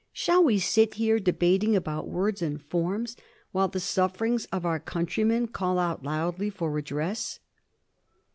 [0.11, 3.15] Shall we sit here de bating about words and forms
[3.51, 7.39] while the sufferings of our countrymen call out loudly for redress